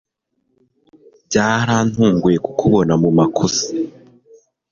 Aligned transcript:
byarantunguye 1.25 2.37
kukubona 2.45 2.93
mumakosa 3.01 3.63